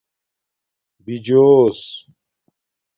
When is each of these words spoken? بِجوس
بِجوس 1.05 1.81